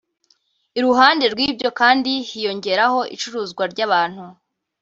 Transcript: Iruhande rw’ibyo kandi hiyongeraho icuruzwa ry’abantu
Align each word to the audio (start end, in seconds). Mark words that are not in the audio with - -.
Iruhande 0.77 1.25
rw’ibyo 1.33 1.69
kandi 1.79 2.11
hiyongeraho 2.29 2.99
icuruzwa 3.15 3.63
ry’abantu 3.73 4.23